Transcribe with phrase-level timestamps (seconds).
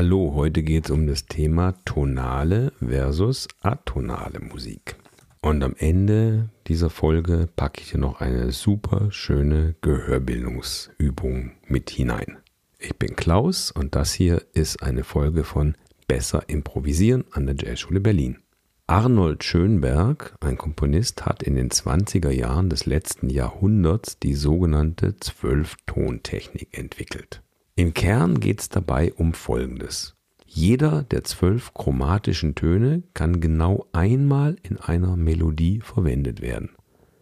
[0.00, 4.94] Hallo, heute geht es um das Thema tonale versus atonale Musik.
[5.40, 12.38] Und am Ende dieser Folge packe ich hier noch eine super schöne Gehörbildungsübung mit hinein.
[12.78, 15.74] Ich bin Klaus und das hier ist eine Folge von
[16.06, 18.38] Besser improvisieren an der Jazzschule Berlin.
[18.86, 26.68] Arnold Schönberg, ein Komponist, hat in den 20er Jahren des letzten Jahrhunderts die sogenannte Zwölftontechnik
[26.78, 27.42] entwickelt.
[27.78, 30.16] Im Kern geht es dabei um Folgendes.
[30.44, 36.70] Jeder der zwölf chromatischen Töne kann genau einmal in einer Melodie verwendet werden.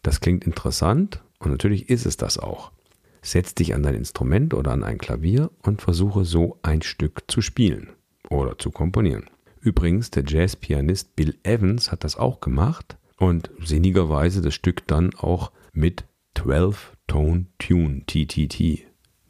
[0.02, 2.72] Das klingt interessant und natürlich ist es das auch.
[3.20, 7.42] Setz dich an dein Instrument oder an ein Klavier und versuche so ein Stück zu
[7.42, 7.90] spielen
[8.30, 9.28] oder zu komponieren.
[9.60, 15.52] Übrigens, der Jazzpianist Bill Evans hat das auch gemacht und sinnigerweise das Stück dann auch
[15.74, 18.86] mit 12 Tone Tune TTT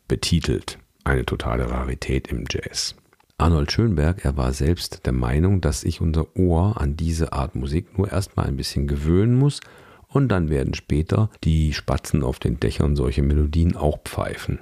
[0.06, 0.78] betitelt.
[1.06, 2.96] Eine totale Rarität im Jazz.
[3.38, 7.96] Arnold Schönberg, er war selbst der Meinung, dass sich unser Ohr an diese Art Musik
[7.96, 9.60] nur erstmal ein bisschen gewöhnen muss
[10.08, 14.58] und dann werden später die Spatzen auf den Dächern solche Melodien auch pfeifen.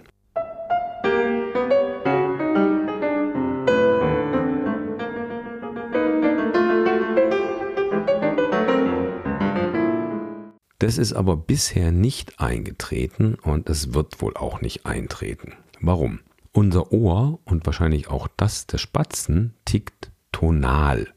[10.79, 15.55] Das ist aber bisher nicht eingetreten und es wird wohl auch nicht eintreten.
[15.81, 16.21] Warum?
[16.57, 21.09] Unser Ohr und wahrscheinlich auch das der Spatzen tickt tonal.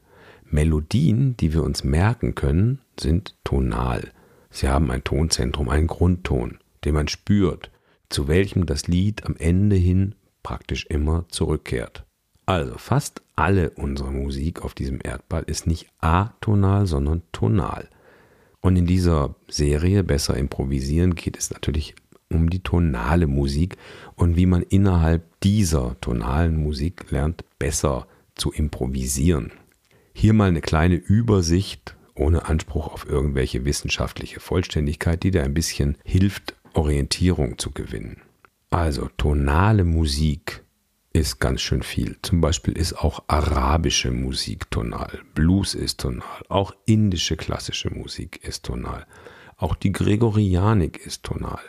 [0.44, 4.10] Melodien, die wir uns merken können, sind tonal.
[4.50, 7.70] Sie haben ein Tonzentrum, einen Grundton, den man spürt,
[8.08, 12.04] zu welchem das Lied am Ende hin praktisch immer zurückkehrt.
[12.44, 17.88] Also fast alle unsere Musik auf diesem Erdball ist nicht atonal, sondern tonal.
[18.60, 21.94] Und in dieser Serie Besser improvisieren geht es natürlich
[22.32, 23.76] um die tonale Musik
[24.14, 29.52] und wie man innerhalb dieser tonalen Musik lernt, besser zu improvisieren.
[30.12, 35.96] Hier mal eine kleine Übersicht ohne Anspruch auf irgendwelche wissenschaftliche Vollständigkeit, die da ein bisschen
[36.04, 38.22] hilft, Orientierung zu gewinnen.
[38.70, 40.64] Also tonale Musik
[41.12, 42.16] ist ganz schön viel.
[42.22, 48.64] Zum Beispiel ist auch arabische Musik tonal, Blues ist tonal, auch indische klassische Musik ist
[48.64, 49.06] tonal,
[49.56, 51.60] auch die Gregorianik ist tonal.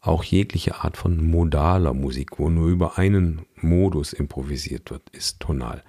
[0.00, 5.82] Auch jegliche Art von modaler Musik, wo nur über einen Modus improvisiert wird, ist tonal.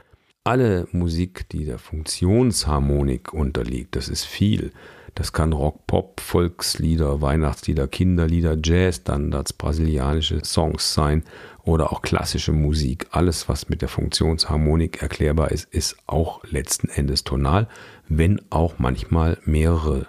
[0.44, 4.72] Alle Musik, die der Funktionsharmonik unterliegt, das ist viel.
[5.16, 11.24] Das kann Rock, Pop, Volkslieder, Weihnachtslieder, Kinderlieder, Jazzstandards, brasilianische Songs sein
[11.64, 13.08] oder auch klassische Musik.
[13.12, 17.68] Alles, was mit der Funktionsharmonik erklärbar ist, ist auch letzten Endes tonal,
[18.08, 20.08] wenn auch manchmal mehrere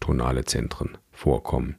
[0.00, 1.76] tonale Zentren vorkommen.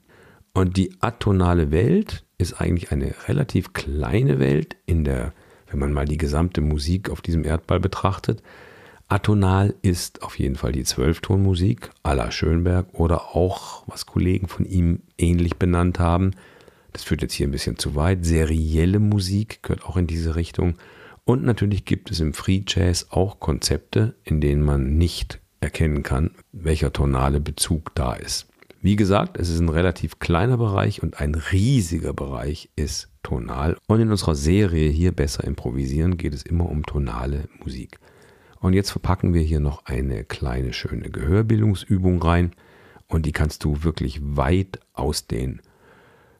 [0.57, 5.31] Und die atonale Welt ist eigentlich eine relativ kleine Welt in der,
[5.69, 8.41] wenn man mal die gesamte Musik auf diesem Erdball betrachtet.
[9.07, 14.65] Atonal ist auf jeden Fall die Zwölftonmusik à la Schönberg oder auch, was Kollegen von
[14.65, 16.31] ihm ähnlich benannt haben.
[16.91, 18.25] Das führt jetzt hier ein bisschen zu weit.
[18.25, 20.73] Serielle Musik gehört auch in diese Richtung.
[21.23, 26.31] Und natürlich gibt es im Free Jazz auch Konzepte, in denen man nicht erkennen kann,
[26.51, 28.47] welcher tonale Bezug da ist.
[28.87, 33.75] Wie gesagt, es ist ein relativ kleiner Bereich und ein riesiger Bereich ist tonal.
[33.85, 37.99] Und in unserer Serie hier besser improvisieren geht es immer um tonale Musik.
[38.61, 42.53] Und jetzt verpacken wir hier noch eine kleine schöne Gehörbildungsübung rein
[43.09, 45.61] und die kannst du wirklich weit ausdehnen.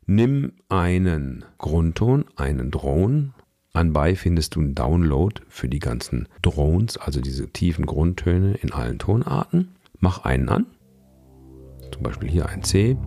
[0.06, 3.34] Nimm einen Grundton, einen Drone.
[3.74, 9.00] Anbei findest du einen Download für die ganzen Drones, also diese tiefen Grundtöne in allen
[9.00, 9.76] Tonarten.
[10.00, 10.66] Mach einen an
[12.08, 12.98] Beispiel hier ein C.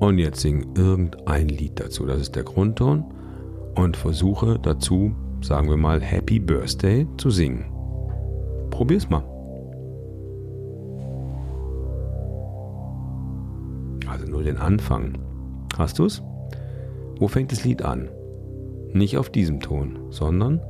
[0.00, 2.06] Und jetzt sing irgendein Lied dazu.
[2.06, 3.04] Das ist der Grundton.
[3.74, 7.66] Und versuche dazu, sagen wir mal, Happy Birthday zu singen.
[8.70, 9.24] Probier's mal.
[14.08, 15.18] Also nur den Anfang.
[15.76, 16.22] Hast du's?
[17.18, 18.08] Wo fängt das Lied an?
[18.92, 20.60] Nicht auf diesem Ton, sondern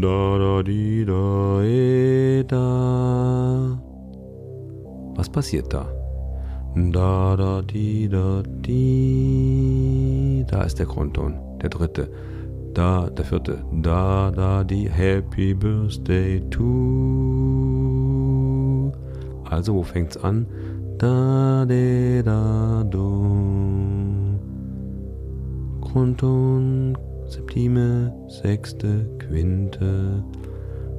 [0.00, 3.39] da da di da e da.
[5.32, 5.86] Passiert da?
[6.74, 8.84] Da da di da di.
[10.48, 12.08] Da ist der Grundton, der dritte.
[12.74, 13.64] Da, der vierte.
[13.82, 16.62] Da da di Happy Birthday to.
[19.44, 20.46] Also wo fängt's an?
[20.98, 23.26] Da de da do.
[25.80, 30.22] Grundton, Septime, Sechste, Quinte,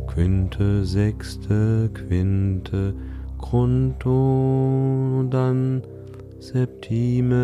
[0.07, 2.93] Quinte, Sechste, Quinte,
[3.41, 5.83] Grundton und dann
[6.39, 7.35] Septime.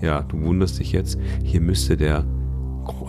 [0.00, 2.24] Ja, du wunderst dich jetzt, hier müsste der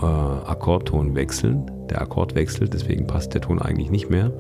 [0.02, 1.72] äh, Akkordton wechseln.
[1.90, 4.32] Der Akkord wechselt, deswegen passt der Ton eigentlich nicht mehr.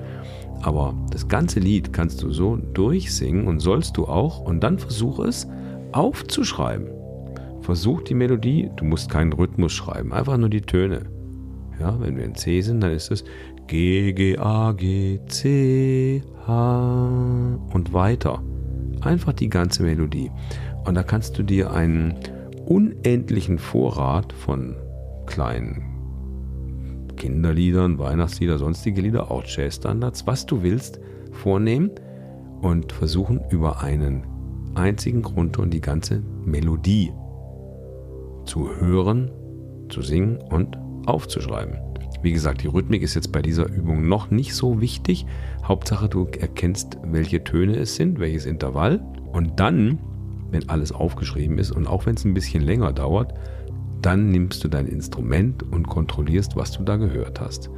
[0.61, 5.19] Aber das ganze Lied kannst du so durchsingen und sollst du auch und dann versuch
[5.19, 5.47] es
[5.91, 6.87] aufzuschreiben.
[7.61, 11.03] Versuch die Melodie, du musst keinen Rhythmus schreiben, einfach nur die Töne.
[11.79, 13.23] Ja, wenn wir in C sind, dann ist es
[13.69, 18.41] G, G, A, G, C, H und weiter.
[19.01, 20.31] Einfach die ganze Melodie.
[20.85, 22.15] Und da kannst du dir einen
[22.65, 24.75] unendlichen Vorrat von
[25.27, 25.83] kleinen
[27.15, 30.99] Kinderliedern, Weihnachtslieder, sonstige Lieder, auch Jazzstandards, was du willst,
[31.31, 31.91] vornehmen
[32.61, 34.25] und versuchen über einen
[34.73, 37.13] einzigen Grundton die ganze Melodie
[38.45, 39.29] zu hören,
[39.89, 40.75] zu singen und
[41.05, 41.88] aufzuschreiben.
[42.21, 45.25] Wie gesagt, die Rhythmik ist jetzt bei dieser Übung noch nicht so wichtig.
[45.63, 49.01] Hauptsache, du erkennst, welche Töne es sind, welches Intervall.
[49.31, 49.99] Und dann,
[50.51, 53.33] wenn alles aufgeschrieben ist und auch wenn es ein bisschen länger dauert,
[54.01, 57.69] dann nimmst du dein Instrument und kontrollierst, was du da gehört hast.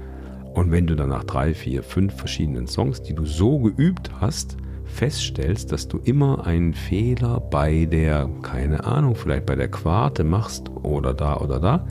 [0.54, 4.58] Und wenn du dann nach drei, vier, fünf verschiedenen Songs, die du so geübt hast,
[4.86, 10.70] feststellst, dass du immer einen Fehler bei der, keine Ahnung, vielleicht bei der Quarte machst
[10.84, 11.86] oder da oder da,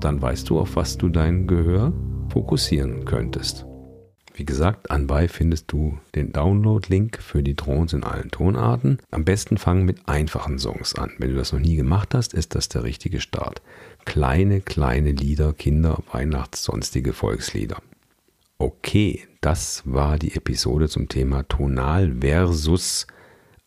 [0.00, 1.92] dann weißt du, auf was du dein Gehör
[2.30, 3.66] fokussieren könntest.
[4.38, 8.98] Wie gesagt, anbei findest du den Download-Link für die Drones in allen Tonarten.
[9.10, 11.10] Am besten fangen mit einfachen Songs an.
[11.18, 13.62] Wenn du das noch nie gemacht hast, ist das der richtige Start.
[14.04, 17.78] Kleine, kleine Lieder, Kinder, Weihnachts-, sonstige Volkslieder.
[18.58, 23.08] Okay, das war die Episode zum Thema Tonal versus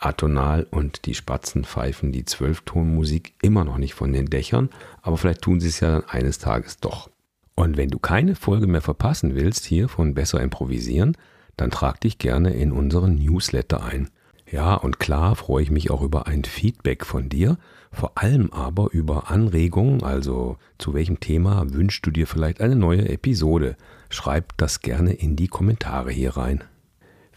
[0.02, 4.70] Atonal und die Spatzen pfeifen die Zwölftonmusik immer noch nicht von den Dächern,
[5.02, 7.10] aber vielleicht tun sie es ja dann eines Tages doch.
[7.56, 11.16] Und wenn du keine Folge mehr verpassen willst hier von Besser Improvisieren,
[11.58, 14.10] dann trag dich gerne in unseren Newsletter ein.
[14.50, 17.58] Ja, und klar freue ich mich auch über ein Feedback von dir,
[17.92, 23.08] vor allem aber über Anregungen, also zu welchem Thema wünschst du dir vielleicht eine neue
[23.08, 23.78] Episode.
[24.10, 26.64] Schreib das gerne in die Kommentare hier rein.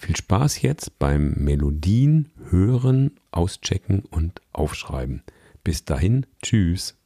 [0.04, 5.22] Viel Spaß jetzt beim Melodien hören, auschecken und aufschreiben.
[5.62, 6.98] Bis dahin, tschüss.